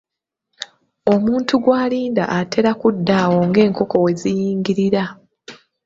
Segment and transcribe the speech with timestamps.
[1.13, 5.03] Omuntu gw'alinda atera kudda awo ng'enkoko we ziyingirira.